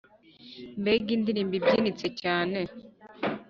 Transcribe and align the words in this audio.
mbega 0.81 1.09
indirimbo 1.17 1.53
ibyinitse 1.59 2.07
cyane 2.21 2.59